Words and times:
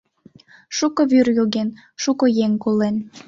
Шуко 0.75 1.01
вӱр 1.11 1.27
йоген, 1.37 1.69
шуко 2.01 2.25
еҥ 2.45 2.51
колен. 2.63 2.95